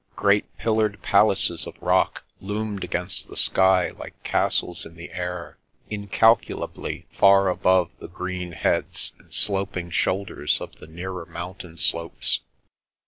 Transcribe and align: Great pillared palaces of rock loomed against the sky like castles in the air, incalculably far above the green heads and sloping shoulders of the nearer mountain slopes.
Great 0.15 0.57
pillared 0.57 0.99
palaces 1.03 1.67
of 1.67 1.79
rock 1.79 2.23
loomed 2.39 2.83
against 2.83 3.27
the 3.27 3.37
sky 3.37 3.91
like 3.99 4.15
castles 4.23 4.83
in 4.83 4.95
the 4.95 5.13
air, 5.13 5.59
incalculably 5.91 7.05
far 7.13 7.49
above 7.49 7.91
the 7.99 8.07
green 8.07 8.53
heads 8.53 9.13
and 9.19 9.31
sloping 9.31 9.91
shoulders 9.91 10.59
of 10.59 10.75
the 10.77 10.87
nearer 10.87 11.27
mountain 11.27 11.77
slopes. 11.77 12.39